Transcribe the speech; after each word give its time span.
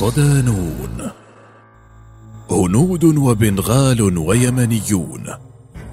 صدانون 0.00 1.10
هنود 2.50 3.04
وبنغال 3.04 4.18
ويمنيون. 4.18 5.49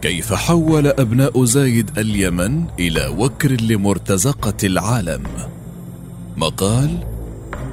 كيف 0.08 0.34
حول 0.34 0.88
أبناء 0.88 1.46
زايد 1.46 1.98
اليمن 1.98 2.66
إلى 2.80 3.08
وكر 3.08 3.62
لمرتزقة 3.62 4.58
العالم؟ 4.64 5.24
مقال 6.38 6.98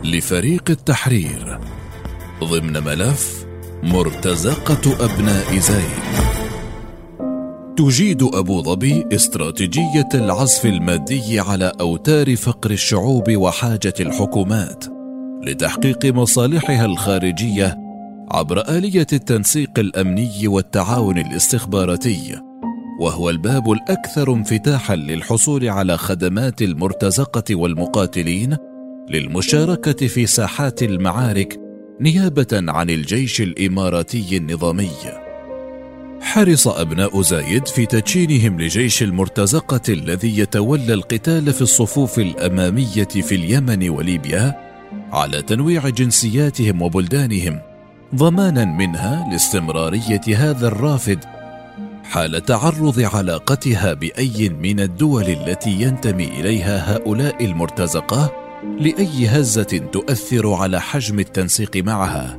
لفريق 0.04 0.70
التحرير 0.70 1.58
ضمن 2.44 2.84
ملف 2.84 3.46
مرتزقة 3.82 5.04
أبناء 5.04 5.58
زايد. 5.58 6.14
تجيد 7.76 8.22
أبو 8.22 8.62
ظبي 8.62 9.06
استراتيجية 9.12 10.08
العزف 10.14 10.66
المادي 10.66 11.40
على 11.40 11.72
أوتار 11.80 12.36
فقر 12.36 12.70
الشعوب 12.70 13.36
وحاجة 13.36 13.94
الحكومات 14.00 14.84
لتحقيق 15.42 16.04
مصالحها 16.04 16.84
الخارجية 16.84 17.83
عبر 18.30 18.60
آلية 18.68 19.06
التنسيق 19.12 19.78
الأمني 19.78 20.48
والتعاون 20.48 21.18
الاستخباراتي 21.18 22.40
وهو 23.00 23.30
الباب 23.30 23.72
الأكثر 23.72 24.32
انفتاحا 24.32 24.96
للحصول 24.96 25.68
على 25.68 25.96
خدمات 25.96 26.62
المرتزقة 26.62 27.54
والمقاتلين 27.54 28.56
للمشاركة 29.10 30.06
في 30.06 30.26
ساحات 30.26 30.82
المعارك 30.82 31.60
نيابة 32.00 32.46
عن 32.52 32.90
الجيش 32.90 33.40
الإماراتي 33.40 34.36
النظامي. 34.36 34.90
حرص 36.20 36.68
أبناء 36.68 37.22
زايد 37.22 37.68
في 37.68 37.86
تدشينهم 37.86 38.60
لجيش 38.60 39.02
المرتزقة 39.02 39.80
الذي 39.88 40.38
يتولى 40.38 40.94
القتال 40.94 41.52
في 41.52 41.62
الصفوف 41.62 42.18
الأمامية 42.18 43.04
في 43.04 43.34
اليمن 43.34 43.88
وليبيا 43.90 44.54
على 45.12 45.42
تنويع 45.42 45.88
جنسياتهم 45.88 46.82
وبلدانهم 46.82 47.73
ضمانا 48.14 48.64
منها 48.64 49.28
لاستمرارية 49.30 50.20
هذا 50.36 50.68
الرافد 50.68 51.24
حال 52.04 52.44
تعرض 52.44 53.00
علاقتها 53.00 53.94
بأي 53.94 54.48
من 54.48 54.80
الدول 54.80 55.24
التي 55.24 55.70
ينتمي 55.70 56.24
إليها 56.24 56.96
هؤلاء 56.96 57.44
المرتزقة 57.44 58.32
لأي 58.78 59.26
هزة 59.28 59.88
تؤثر 59.92 60.52
على 60.52 60.80
حجم 60.80 61.18
التنسيق 61.18 61.76
معها. 61.76 62.38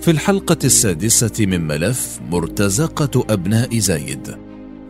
في 0.00 0.10
الحلقة 0.10 0.58
السادسة 0.64 1.46
من 1.46 1.66
ملف 1.66 2.20
مرتزقة 2.30 3.24
أبناء 3.30 3.78
زايد 3.78 4.36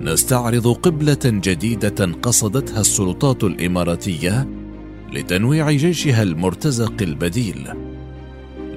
نستعرض 0.00 0.69
قبلة 0.69 1.19
جديدة 1.25 2.12
قصدتها 2.22 2.81
السلطات 2.81 3.45
الإماراتية 3.45 4.48
لتنويع 5.12 5.70
جيشها 5.70 6.22
المرتزق 6.22 6.95
البديل. 7.00 7.88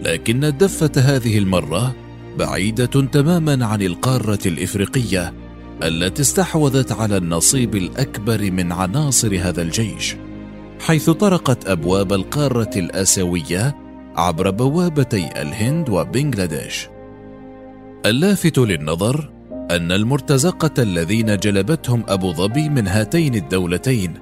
لكن 0.01 0.43
الدفة 0.43 0.91
هذه 0.97 1.37
المرة 1.37 1.95
بعيدة 2.37 2.85
تماما 2.85 3.65
عن 3.65 3.81
القارة 3.81 4.39
الإفريقية 4.45 5.33
التي 5.83 6.21
استحوذت 6.21 6.91
على 6.91 7.17
النصيب 7.17 7.75
الأكبر 7.75 8.51
من 8.51 8.71
عناصر 8.71 9.39
هذا 9.41 9.61
الجيش 9.61 10.15
حيث 10.79 11.09
طرقت 11.09 11.69
أبواب 11.69 12.13
القارة 12.13 12.69
الآسيوية 12.75 13.75
عبر 14.15 14.49
بوابتي 14.49 15.41
الهند 15.41 15.89
وبنغلاديش. 15.89 16.87
اللافت 18.05 18.57
للنظر 18.57 19.31
أن 19.71 19.91
المرتزقة 19.91 20.83
الذين 20.83 21.37
جلبتهم 21.37 22.03
أبو 22.07 22.33
ظبي 22.33 22.69
من 22.69 22.87
هاتين 22.87 23.35
الدولتين 23.35 24.13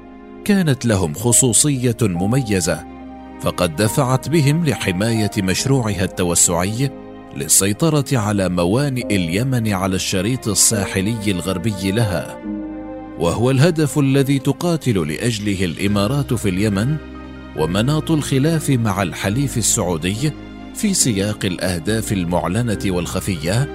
كانت 0.46 0.86
لهم 0.86 1.14
خصوصية 1.14 1.98
مميزة 2.02 2.99
فقد 3.42 3.76
دفعت 3.76 4.30
بهم 4.30 4.66
لحماية 4.66 5.32
مشروعها 5.38 6.04
التوسعي 6.04 6.90
للسيطرة 7.38 8.06
على 8.14 8.50
موانئ 8.50 9.16
اليمن 9.16 9.74
على 9.74 9.96
الشريط 9.96 10.48
الساحلي 10.48 11.32
الغربي 11.32 11.92
لها. 11.92 12.38
وهو 13.20 13.52
الهدف 13.52 14.00
الذي 14.00 14.40
تقاتل 14.40 15.08
لأجله 15.08 15.66
الإمارات 15.66 16.34
في 16.34 16.50
اليمن 16.50 16.98
ومناط 17.58 18.12
الخلاف 18.12 18.70
مع 18.70 19.04
الحليف 19.04 19.58
السعودي 19.58 20.32
في 20.76 20.94
سياق 20.94 21.46
الأهداف 21.46 22.14
المعلنة 22.14 22.80
والخفية 22.86 23.70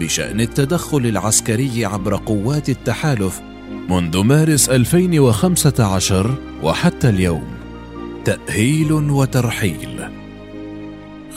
بشأن 0.00 0.40
التدخل 0.40 1.06
العسكري 1.06 1.84
عبر 1.84 2.16
قوات 2.16 2.68
التحالف 2.68 3.40
منذ 3.88 4.18
مارس 4.18 4.68
2015 4.68 6.34
وحتى 6.62 7.08
اليوم. 7.08 7.59
تأهيل 8.24 8.92
وترحيل. 8.92 10.00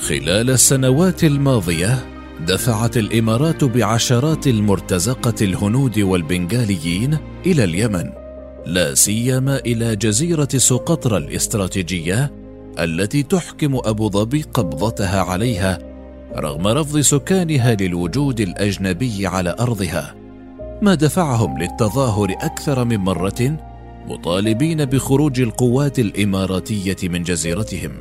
خلال 0.01 0.49
السنوات 0.49 1.23
الماضية 1.23 2.05
دفعت 2.47 2.97
الإمارات 2.97 3.63
بعشرات 3.63 4.47
المرتزقة 4.47 5.33
الهنود 5.41 5.99
والبنغاليين 5.99 7.17
إلى 7.45 7.63
اليمن 7.63 8.09
لا 8.66 8.95
سيما 8.95 9.57
إلى 9.57 9.95
جزيرة 9.95 10.47
سقطرى 10.57 11.17
الاستراتيجية 11.17 12.31
التي 12.79 13.23
تحكم 13.23 13.75
أبو 13.85 14.09
ظبي 14.09 14.41
قبضتها 14.41 15.22
عليها 15.22 15.79
رغم 16.35 16.67
رفض 16.67 16.99
سكانها 16.99 17.75
للوجود 17.75 18.41
الأجنبي 18.41 19.27
على 19.27 19.55
أرضها. 19.59 20.16
ما 20.81 20.95
دفعهم 20.95 21.57
للتظاهر 21.57 22.31
أكثر 22.31 22.85
من 22.85 22.97
مرة 22.97 23.72
مطالبين 24.08 24.86
بخروج 24.86 25.41
القوات 25.41 26.00
الإماراتية 26.00 27.09
من 27.09 27.24
جزيرتهم. 27.24 27.91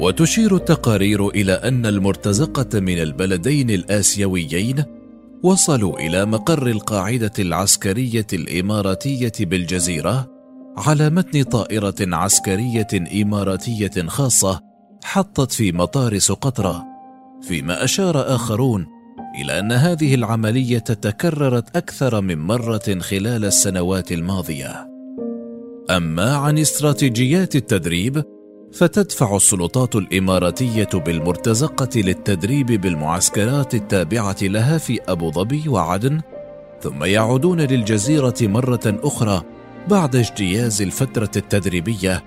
وتشير 0.00 0.56
التقارير 0.56 1.28
إلى 1.28 1.52
أن 1.52 1.86
المرتزقة 1.86 2.80
من 2.80 2.98
البلدين 2.98 3.70
الآسيويين 3.70 4.84
وصلوا 5.42 5.98
إلى 5.98 6.24
مقر 6.24 6.66
القاعدة 6.66 7.32
العسكرية 7.38 8.26
الإماراتية 8.32 9.32
بالجزيرة 9.40 10.30
على 10.76 11.10
متن 11.10 11.42
طائرة 11.42 11.94
عسكرية 12.00 12.86
إماراتية 13.22 14.06
خاصة 14.06 14.60
حطت 15.04 15.52
في 15.52 15.72
مطار 15.72 16.18
سقطرى 16.18 16.82
فيما 17.42 17.84
أشار 17.84 18.34
آخرون 18.34 18.86
إلى 19.34 19.58
أن 19.58 19.72
هذه 19.72 20.14
العملية 20.14 20.78
تكررت 20.78 21.76
أكثر 21.76 22.20
من 22.20 22.38
مرة 22.38 22.98
خلال 23.00 23.44
السنوات 23.44 24.12
الماضية. 24.12 24.90
أما 25.90 26.36
عن 26.36 26.58
استراتيجيات 26.58 27.56
التدريب 27.56 28.22
فتدفع 28.72 29.36
السلطات 29.36 29.96
الإماراتية 29.96 30.88
بالمرتزقة 30.94 32.00
للتدريب 32.00 32.66
بالمعسكرات 32.66 33.74
التابعة 33.74 34.36
لها 34.42 34.78
في 34.78 35.00
أبو 35.08 35.30
ظبي 35.32 35.68
وعدن 35.68 36.20
ثم 36.80 37.04
يعودون 37.04 37.60
للجزيرة 37.60 38.34
مرة 38.42 38.80
أخرى 38.86 39.42
بعد 39.88 40.16
اجتياز 40.16 40.82
الفترة 40.82 41.30
التدريبية 41.36 42.24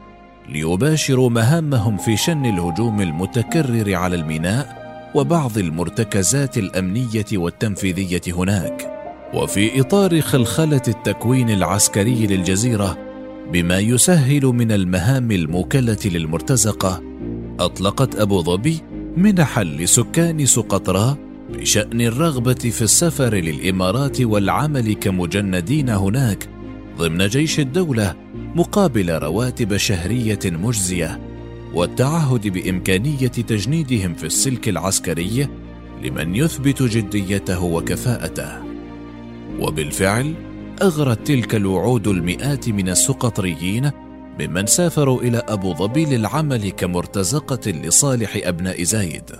ليباشروا 0.49 1.29
مهامهم 1.29 1.97
في 1.97 2.17
شن 2.17 2.45
الهجوم 2.45 3.01
المتكرر 3.01 3.95
على 3.95 4.15
الميناء 4.15 4.82
وبعض 5.15 5.57
المرتكزات 5.57 6.57
الأمنية 6.57 7.25
والتنفيذية 7.33 8.21
هناك 8.27 8.93
وفي 9.33 9.81
إطار 9.81 10.21
خلخلة 10.21 10.81
التكوين 10.87 11.49
العسكري 11.49 12.27
للجزيرة 12.27 12.97
بما 13.53 13.79
يسهل 13.79 14.45
من 14.45 14.71
المهام 14.71 15.31
الموكلة 15.31 15.97
للمرتزقة 16.05 17.01
أطلقت 17.59 18.15
أبو 18.15 18.41
ظبي 18.41 18.81
منحا 19.17 19.63
لسكان 19.63 20.45
سقطرى 20.45 21.17
بشأن 21.53 22.01
الرغبة 22.01 22.53
في 22.53 22.81
السفر 22.81 23.35
للإمارات 23.35 24.21
والعمل 24.21 24.93
كمجندين 24.93 25.89
هناك 25.89 26.49
ضمن 26.97 27.27
جيش 27.27 27.59
الدولة 27.59 28.15
مقابل 28.55 29.17
رواتب 29.17 29.77
شهرية 29.77 30.39
مجزية. 30.45 31.19
والتعهد 31.73 32.47
بإمكانية 32.47 33.27
تجنيدهم 33.27 34.13
في 34.13 34.23
السلك 34.23 34.69
العسكري 34.69 35.47
لمن 36.03 36.35
يثبت 36.35 36.83
جديته 36.83 37.63
وكفاءته. 37.63 38.63
وبالفعل 39.59 40.33
أغرت 40.81 41.27
تلك 41.27 41.55
الوعود 41.55 42.07
المئات 42.07 42.69
من 42.69 42.89
السقطريين 42.89 43.91
ممن 44.39 44.65
سافروا 44.65 45.21
إلى 45.21 45.37
أبو 45.47 45.73
ظبي 45.73 46.05
للعمل 46.05 46.69
كمرتزقة 46.69 47.71
لصالح 47.71 48.39
أبناء 48.43 48.83
زايد. 48.83 49.31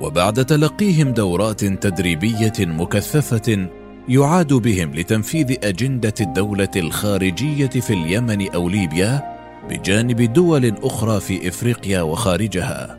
وبعد 0.00 0.44
تلقيهم 0.44 1.10
دورات 1.12 1.64
تدريبية 1.64 2.52
مكثفة 2.58 3.68
يعاد 4.08 4.52
بهم 4.52 4.94
لتنفيذ 4.94 5.56
أجندة 5.64 6.14
الدولة 6.20 6.70
الخارجية 6.76 7.66
في 7.66 7.92
اليمن 7.92 8.50
أو 8.50 8.68
ليبيا 8.68 9.39
بجانب 9.68 10.32
دول 10.32 10.74
أخرى 10.82 11.20
في 11.20 11.48
إفريقيا 11.48 12.02
وخارجها. 12.02 12.98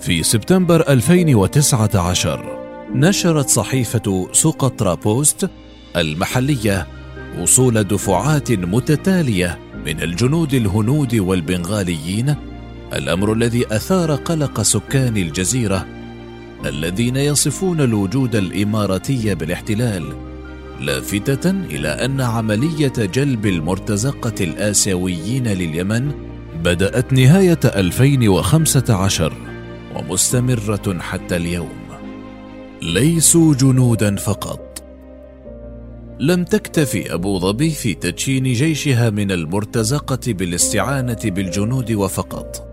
في 0.00 0.22
سبتمبر 0.22 0.88
2019 0.88 2.58
نشرت 2.94 3.48
صحيفة 3.48 4.28
سقطرا 4.32 4.94
بوست 4.94 5.50
المحلية 5.96 6.86
وصول 7.40 7.84
دفعات 7.84 8.52
متتالية 8.52 9.58
من 9.86 10.02
الجنود 10.02 10.54
الهنود 10.54 11.14
والبنغاليين 11.14 12.34
الأمر 12.92 13.32
الذي 13.32 13.66
أثار 13.66 14.14
قلق 14.14 14.62
سكان 14.62 15.16
الجزيرة 15.16 15.86
الذين 16.66 17.16
يصفون 17.16 17.80
الوجود 17.80 18.36
الإماراتي 18.36 19.34
بالاحتلال 19.34 20.29
لافتة 20.80 21.50
إلى 21.50 21.88
أن 21.88 22.20
عملية 22.20 22.92
جلب 22.98 23.46
المرتزقة 23.46 24.44
الآسيويين 24.44 25.48
لليمن 25.48 26.12
بدأت 26.64 27.12
نهاية 27.12 27.60
2015 27.64 29.32
ومستمرة 29.96 30.98
حتى 31.00 31.36
اليوم. 31.36 31.80
ليسوا 32.82 33.54
جنودا 33.54 34.16
فقط. 34.16 34.82
لم 36.20 36.44
تكتفي 36.44 37.14
أبو 37.14 37.38
ظبي 37.38 37.70
في 37.70 37.94
تدشين 37.94 38.42
جيشها 38.42 39.10
من 39.10 39.32
المرتزقة 39.32 40.32
بالاستعانة 40.32 41.18
بالجنود 41.24 41.92
وفقط 41.92 42.66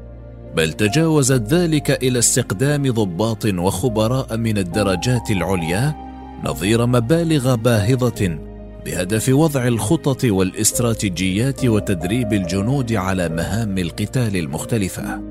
بل 0.55 0.73
تجاوزت 0.73 1.53
ذلك 1.53 2.03
إلى 2.03 2.19
استقدام 2.19 2.91
ضباط 2.91 3.45
وخبراء 3.45 4.37
من 4.37 4.57
الدرجات 4.57 5.31
العليا 5.31 6.06
نظير 6.43 6.85
مبالغ 6.85 7.55
باهظة 7.55 8.39
بهدف 8.85 9.29
وضع 9.29 9.67
الخطط 9.67 10.23
والاستراتيجيات 10.23 11.65
وتدريب 11.65 12.33
الجنود 12.33 12.93
على 12.93 13.29
مهام 13.29 13.77
القتال 13.77 14.35
المختلفة. 14.35 15.21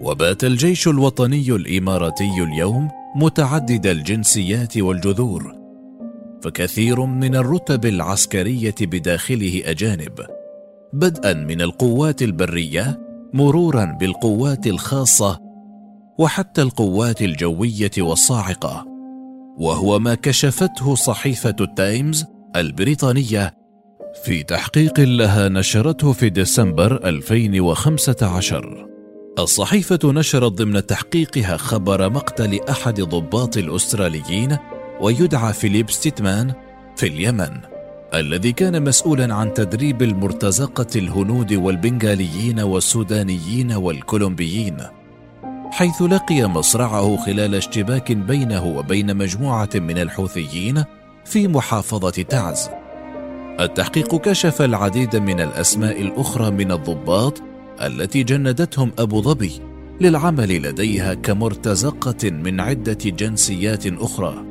وبات 0.00 0.44
الجيش 0.44 0.88
الوطني 0.88 1.50
الإماراتي 1.50 2.42
اليوم 2.42 2.88
متعدد 3.16 3.86
الجنسيات 3.86 4.78
والجذور 4.78 5.54
فكثير 6.42 7.04
من 7.04 7.36
الرتب 7.36 7.86
العسكرية 7.86 8.74
بداخله 8.80 9.62
أجانب 9.64 10.26
بدءا 10.92 11.32
من 11.32 11.60
القوات 11.62 12.22
البرية 12.22 13.00
مرورا 13.32 13.84
بالقوات 13.84 14.66
الخاصة 14.66 15.40
وحتى 16.18 16.62
القوات 16.62 17.22
الجوية 17.22 17.90
والصاعقة. 17.98 18.99
وهو 19.60 19.98
ما 19.98 20.14
كشفته 20.14 20.94
صحيفة 20.94 21.56
التايمز 21.60 22.24
البريطانية 22.56 23.54
في 24.24 24.42
تحقيق 24.42 25.00
لها 25.00 25.48
نشرته 25.48 26.12
في 26.12 26.30
ديسمبر 26.30 27.08
2015 27.08 28.86
الصحيفة 29.38 29.98
نشرت 30.04 30.52
ضمن 30.52 30.86
تحقيقها 30.86 31.56
خبر 31.56 32.10
مقتل 32.10 32.60
أحد 32.70 33.00
ضباط 33.00 33.56
الأستراليين 33.56 34.56
ويدعى 35.00 35.52
فيليب 35.52 35.90
ستيتمان 35.90 36.52
في 36.96 37.06
اليمن 37.06 37.60
الذي 38.14 38.52
كان 38.52 38.82
مسؤولا 38.84 39.34
عن 39.34 39.54
تدريب 39.54 40.02
المرتزقة 40.02 40.86
الهنود 40.96 41.52
والبنغاليين 41.52 42.60
والسودانيين 42.60 43.72
والكولومبيين. 43.72 44.76
حيث 45.70 46.02
لقي 46.02 46.48
مصرعه 46.48 47.16
خلال 47.16 47.54
اشتباك 47.54 48.12
بينه 48.12 48.66
وبين 48.66 49.16
مجموعة 49.16 49.68
من 49.74 49.98
الحوثيين 49.98 50.84
في 51.24 51.48
محافظة 51.48 52.10
تعز. 52.22 52.68
التحقيق 53.60 54.16
كشف 54.16 54.62
العديد 54.62 55.16
من 55.16 55.40
الأسماء 55.40 56.02
الأخرى 56.02 56.50
من 56.50 56.72
الضباط 56.72 57.42
التي 57.80 58.22
جندتهم 58.22 58.92
أبو 58.98 59.22
ظبي 59.22 59.52
للعمل 60.00 60.62
لديها 60.62 61.14
كمرتزقة 61.14 62.30
من 62.30 62.60
عدة 62.60 62.98
جنسيات 63.04 63.86
أخرى. 63.86 64.44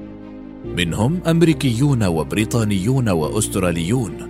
منهم 0.65 1.19
أمريكيون 1.27 2.03
وبريطانيون 2.03 3.09
وأستراليون. 3.09 4.29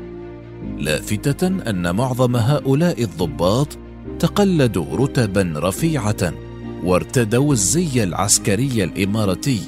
لافتة 0.78 1.48
أن 1.48 1.96
معظم 1.96 2.36
هؤلاء 2.36 3.04
الضباط 3.04 3.78
تقلدوا 4.20 4.98
رتبا 4.98 5.54
رفيعة 5.56 6.49
وارتدوا 6.84 7.54
الزي 7.54 8.04
العسكري 8.04 8.84
الإماراتي 8.84 9.62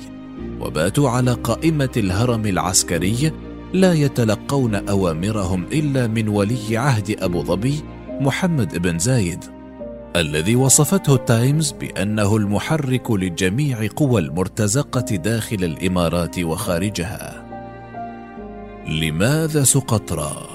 وباتوا 0.59 1.09
على 1.09 1.33
قائمة 1.33 1.89
الهرم 1.97 2.45
العسكري 2.45 3.31
لا 3.73 3.93
يتلقون 3.93 4.75
أوامرهم 4.75 5.63
إلا 5.63 6.07
من 6.07 6.27
ولي 6.27 6.77
عهد 6.77 7.15
أبو 7.19 7.43
ظبي 7.43 7.83
محمد 8.21 8.77
بن 8.77 8.99
زايد 8.99 9.43
الذي 10.15 10.55
وصفته 10.55 11.15
التايمز 11.15 11.71
بأنه 11.71 12.37
المحرك 12.37 13.11
لجميع 13.11 13.87
قوى 13.95 14.21
المرتزقة 14.21 15.15
داخل 15.15 15.63
الإمارات 15.63 16.39
وخارجها. 16.39 17.45
لماذا 18.87 19.63
سقطرى 19.63 20.47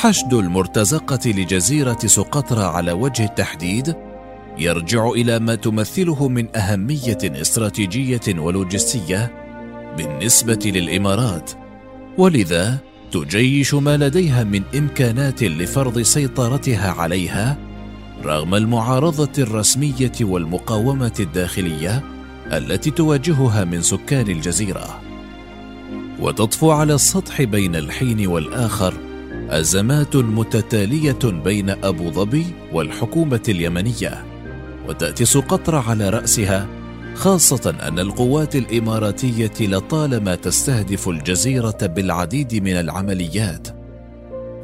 حشد 0.00 0.34
المرتزقة 0.34 1.30
لجزيرة 1.30 1.98
سقطرى 2.06 2.64
على 2.64 2.92
وجه 2.92 3.24
التحديد 3.24 3.96
يرجع 4.58 5.10
إلى 5.10 5.38
ما 5.38 5.54
تمثله 5.54 6.28
من 6.28 6.56
أهمية 6.56 7.18
استراتيجية 7.24 8.38
ولوجستية 8.38 9.32
بالنسبة 9.96 10.58
للإمارات. 10.64 11.50
ولذا 12.18 12.78
تجيش 13.12 13.74
ما 13.74 13.96
لديها 13.96 14.44
من 14.44 14.62
إمكانات 14.78 15.42
لفرض 15.42 16.00
سيطرتها 16.00 16.90
عليها 16.90 17.56
رغم 18.24 18.54
المعارضة 18.54 19.42
الرسمية 19.42 20.12
والمقاومة 20.20 21.14
الداخلية 21.20 22.04
التي 22.52 22.90
تواجهها 22.90 23.64
من 23.64 23.82
سكان 23.82 24.30
الجزيرة. 24.30 25.00
وتطفو 26.20 26.70
على 26.70 26.94
السطح 26.94 27.42
بين 27.42 27.76
الحين 27.76 28.26
والآخر 28.26 28.94
أزمات 29.50 30.16
متتالية 30.16 31.18
بين 31.24 31.70
أبو 31.70 32.10
ظبي 32.10 32.46
والحكومة 32.72 33.42
اليمنية. 33.48 34.27
وتأتي 34.88 35.24
سقطرى 35.24 35.84
على 35.88 36.10
رأسها 36.10 36.66
خاصة 37.14 37.74
أن 37.82 37.98
القوات 37.98 38.56
الإماراتية 38.56 39.52
لطالما 39.60 40.34
تستهدف 40.34 41.08
الجزيرة 41.08 41.78
بالعديد 41.82 42.54
من 42.54 42.72
العمليات. 42.72 43.68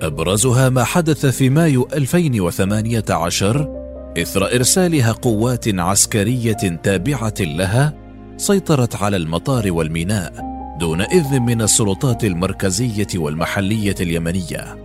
أبرزها 0.03 0.69
ما 0.69 0.85
حدث 0.85 1.27
في 1.27 1.49
مايو 1.51 1.89
2018 1.93 3.85
إثر 4.19 4.55
إرسالها 4.55 5.13
قوات 5.13 5.69
عسكرية 5.69 6.81
تابعة 6.83 7.35
لها 7.41 7.95
سيطرت 8.37 8.97
على 8.97 9.17
المطار 9.17 9.73
والميناء 9.73 10.33
دون 10.81 11.01
إذن 11.01 11.43
من 11.43 11.63
السلطات 11.63 12.25
المركزية 12.25 13.07
والمحلية 13.15 13.95
اليمنية. 14.01 14.79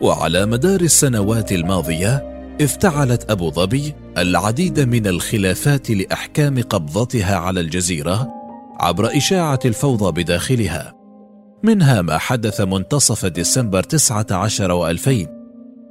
وعلى 0.00 0.46
مدار 0.46 0.80
السنوات 0.80 1.52
الماضية 1.52 2.30
افتعلت 2.60 3.30
أبو 3.30 3.50
ظبي 3.50 3.94
العديد 4.18 4.80
من 4.80 5.06
الخلافات 5.06 5.90
لأحكام 5.90 6.62
قبضتها 6.62 7.36
على 7.36 7.60
الجزيرة 7.60 8.28
عبر 8.80 9.16
إشاعة 9.16 9.58
الفوضى 9.64 10.22
بداخلها 10.22 10.94
منها 11.62 12.02
ما 12.02 12.18
حدث 12.18 12.60
منتصف 12.60 13.26
ديسمبر 13.26 13.82
19 13.82 14.96
و2000 14.96 15.28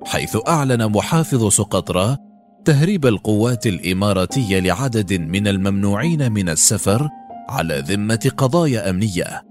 حيث 0.05 0.37
أعلن 0.47 0.85
محافظ 0.85 1.47
سقطرى 1.47 2.17
تهريب 2.65 3.05
القوات 3.05 3.67
الإماراتية 3.67 4.59
لعدد 4.59 5.13
من 5.13 5.47
الممنوعين 5.47 6.31
من 6.31 6.49
السفر 6.49 7.09
على 7.49 7.83
ذمة 7.87 8.31
قضايا 8.37 8.89
أمنية 8.89 9.43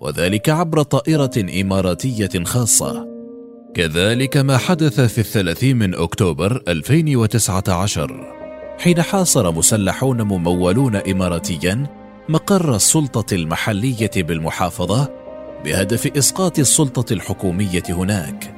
وذلك 0.00 0.48
عبر 0.48 0.82
طائرة 0.82 1.60
إماراتية 1.60 2.44
خاصة. 2.44 3.15
كذلك 3.76 4.36
ما 4.36 4.56
حدث 4.56 5.00
في 5.00 5.18
الثلاثين 5.18 5.76
من 5.76 5.94
أكتوبر 5.94 6.62
2019 6.68 8.34
حين 8.78 9.02
حاصر 9.02 9.52
مسلحون 9.52 10.22
ممولون 10.22 10.96
إماراتيا 10.96 11.86
مقر 12.28 12.76
السلطة 12.76 13.34
المحلية 13.34 14.10
بالمحافظة 14.16 15.10
بهدف 15.64 16.06
إسقاط 16.06 16.58
السلطة 16.58 17.12
الحكومية 17.12 17.82
هناك. 17.88 18.54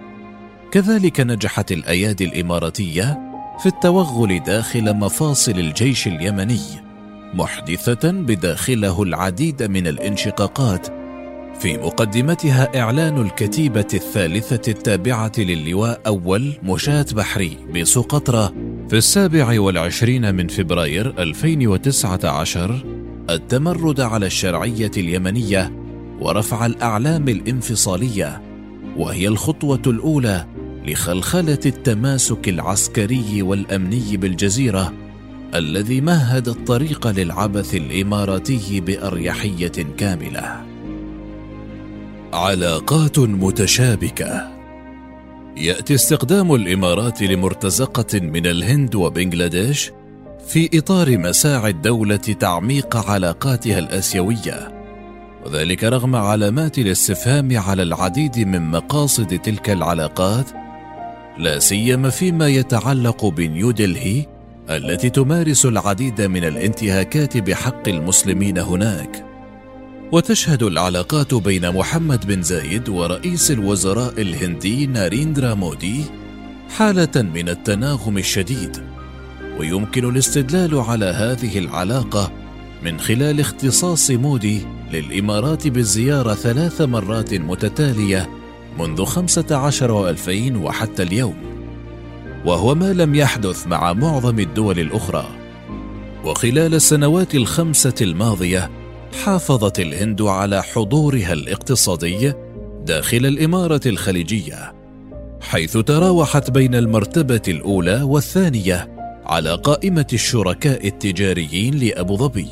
كذلك 0.72 1.20
نجحت 1.20 1.72
الأيادي 1.72 2.24
الإماراتية 2.24 3.18
في 3.62 3.66
التوغل 3.66 4.42
داخل 4.42 4.96
مفاصل 4.96 5.52
الجيش 5.58 6.06
اليمني 6.06 6.60
محدثة 7.34 8.10
بداخله 8.10 9.02
العديد 9.02 9.62
من 9.62 9.86
الانشقاقات 9.86 10.97
في 11.58 11.78
مقدمتها 11.78 12.80
إعلان 12.80 13.20
الكتيبة 13.20 13.86
الثالثة 13.94 14.72
التابعة 14.72 15.32
للواء 15.38 16.00
أول 16.06 16.52
مشاة 16.62 17.06
بحري 17.12 17.56
بسقطرى 17.74 18.52
في 18.88 18.96
السابع 18.96 19.60
والعشرين 19.60 20.34
من 20.34 20.48
فبراير 20.48 21.14
2019 21.18 22.84
التمرد 23.30 24.00
على 24.00 24.26
الشرعية 24.26 24.90
اليمنية 24.96 25.72
ورفع 26.20 26.66
الأعلام 26.66 27.28
الانفصالية 27.28 28.42
وهي 28.96 29.28
الخطوة 29.28 29.82
الأولى 29.86 30.46
لخلخلة 30.86 31.60
التماسك 31.66 32.48
العسكري 32.48 33.42
والأمني 33.42 34.16
بالجزيرة 34.16 34.92
الذي 35.54 36.00
مهد 36.00 36.48
الطريق 36.48 37.06
للعبث 37.06 37.74
الإماراتي 37.74 38.80
بأريحية 38.80 39.72
كاملة. 39.98 40.67
علاقات 42.32 43.18
متشابكة. 43.18 44.48
يأتي 45.56 45.94
استخدام 45.94 46.54
الإمارات 46.54 47.22
لمرتزقة 47.22 48.20
من 48.20 48.46
الهند 48.46 48.94
وبنغلاديش 48.94 49.90
في 50.46 50.78
إطار 50.78 51.18
مساعي 51.18 51.70
الدولة 51.70 52.16
تعميق 52.16 52.96
علاقاتها 53.10 53.78
الآسيوية. 53.78 54.72
وذلك 55.46 55.84
رغم 55.84 56.16
علامات 56.16 56.78
الاستفهام 56.78 57.58
على 57.58 57.82
العديد 57.82 58.38
من 58.38 58.70
مقاصد 58.70 59.38
تلك 59.38 59.70
العلاقات 59.70 60.46
لا 61.38 61.58
سيما 61.58 62.10
فيما 62.10 62.48
يتعلق 62.48 63.24
بنيودلهي 63.24 64.26
التي 64.70 65.10
تمارس 65.10 65.66
العديد 65.66 66.22
من 66.22 66.44
الانتهاكات 66.44 67.36
بحق 67.36 67.88
المسلمين 67.88 68.58
هناك. 68.58 69.27
وتشهد 70.12 70.62
العلاقات 70.62 71.34
بين 71.34 71.70
محمد 71.70 72.26
بن 72.26 72.42
زايد 72.42 72.88
ورئيس 72.88 73.50
الوزراء 73.50 74.20
الهندي 74.20 74.86
ناريندرا 74.86 75.54
مودي 75.54 76.04
حالة 76.76 77.22
من 77.22 77.48
التناغم 77.48 78.18
الشديد 78.18 78.76
ويمكن 79.58 80.08
الاستدلال 80.08 80.74
على 80.74 81.04
هذه 81.04 81.58
العلاقة 81.58 82.32
من 82.82 83.00
خلال 83.00 83.40
اختصاص 83.40 84.10
مودي 84.10 84.66
للإمارات 84.92 85.68
بالزيارة 85.68 86.34
ثلاث 86.34 86.80
مرات 86.80 87.34
متتالية 87.34 88.30
منذ 88.78 89.04
خمسة 89.04 89.56
عشر 89.56 89.90
وألفين 89.90 90.56
وحتى 90.56 91.02
اليوم 91.02 91.36
وهو 92.44 92.74
ما 92.74 92.92
لم 92.92 93.14
يحدث 93.14 93.66
مع 93.66 93.92
معظم 93.92 94.38
الدول 94.38 94.78
الأخرى. 94.78 95.26
وخلال 96.24 96.74
السنوات 96.74 97.34
الخمسة 97.34 97.94
الماضية 98.00 98.70
حافظت 99.12 99.80
الهند 99.80 100.22
على 100.22 100.62
حضورها 100.62 101.32
الاقتصادي 101.32 102.32
داخل 102.86 103.26
الإمارة 103.26 103.80
الخليجية 103.86 104.74
حيث 105.40 105.76
تراوحت 105.76 106.50
بين 106.50 106.74
المرتبة 106.74 107.42
الأولى 107.48 108.02
والثانية 108.02 108.88
على 109.26 109.54
قائمة 109.54 110.06
الشركاء 110.12 110.86
التجاريين 110.86 111.74
لأبو 111.74 112.16
ظبي. 112.16 112.48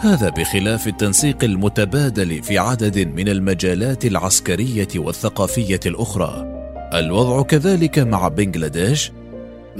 هذا 0.00 0.28
بخلاف 0.28 0.86
التنسيق 0.86 1.44
المتبادل 1.44 2.42
في 2.42 2.58
عدد 2.58 2.98
من 2.98 3.28
المجالات 3.28 4.04
العسكرية 4.04 4.88
والثقافية 4.96 5.80
الأخرى. 5.86 6.52
الوضع 6.94 7.42
كذلك 7.42 7.98
مع 7.98 8.28
بنغلاديش 8.28 9.12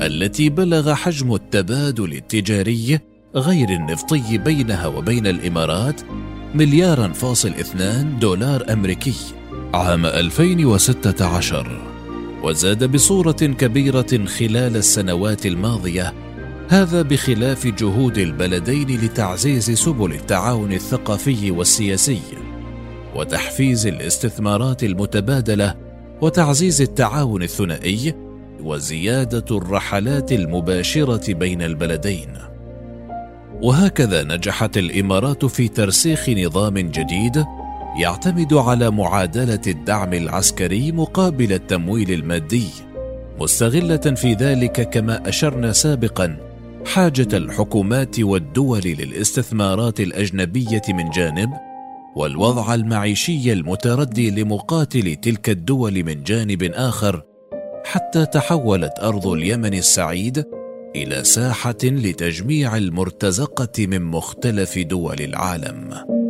التي 0.03 0.49
بلغ 0.49 0.95
حجم 0.95 1.35
التبادل 1.35 2.13
التجاري 2.13 3.01
غير 3.35 3.69
النفطي 3.69 4.39
بينها 4.39 4.87
وبين 4.87 5.27
الإمارات 5.27 6.01
مليارا 6.55 7.09
فاصل 7.09 7.49
اثنان 7.49 8.19
دولار 8.19 8.73
أمريكي 8.73 9.15
عام 9.75 10.07
2016 10.07 11.83
وزاد 12.43 12.93
بصورة 12.93 13.33
كبيرة 13.33 14.27
خلال 14.27 14.77
السنوات 14.77 15.47
الماضية 15.47 16.15
هذا 16.69 17.03
بخلاف 17.03 17.67
جهود 17.67 18.19
البلدين 18.19 19.01
لتعزيز 19.01 19.71
سبل 19.71 20.12
التعاون 20.12 20.73
الثقافي 20.73 21.51
والسياسي 21.51 22.21
وتحفيز 23.15 23.87
الاستثمارات 23.87 24.85
المتبادلة 24.85 25.75
وتعزيز 26.21 26.81
التعاون 26.83 27.43
الثنائي 27.43 28.15
وزيادة 28.62 29.57
الرحلات 29.57 30.33
المباشرة 30.33 31.33
بين 31.33 31.62
البلدين. 31.62 32.51
وهكذا 33.62 34.23
نجحت 34.23 34.78
الإمارات 34.78 35.45
في 35.45 35.69
ترسيخ 35.69 36.28
نظام 36.28 36.78
جديد 36.78 37.45
يعتمد 37.97 38.54
على 38.54 38.90
معادلة 38.90 39.61
الدعم 39.66 40.14
العسكري 40.14 40.92
مقابل 40.92 41.52
التمويل 41.52 42.12
المادي 42.12 42.69
مستغلة 43.40 43.97
في 43.97 44.35
ذلك 44.35 44.90
كما 44.90 45.28
أشرنا 45.28 45.73
سابقا 45.73 46.37
حاجة 46.87 47.28
الحكومات 47.37 48.21
والدول 48.21 48.83
للاستثمارات 48.85 50.00
الأجنبية 50.00 50.83
من 50.88 51.11
جانب 51.11 51.50
والوضع 52.16 52.75
المعيشي 52.75 53.52
المتردي 53.52 54.31
لمقاتل 54.31 55.16
تلك 55.16 55.49
الدول 55.49 56.04
من 56.04 56.23
جانب 56.23 56.62
آخر 56.62 57.23
حتى 57.85 58.26
تحولت 58.26 58.92
أرض 59.02 59.26
اليمن 59.26 59.75
السعيد 59.75 60.45
إلى 60.97 61.25
ساحة 61.25 61.77
لتجميع 61.83 62.77
المرتزقة 62.77 63.87
من 63.87 64.03
مختلف 64.03 64.79
دول 64.79 65.21
العالم. 65.21 66.22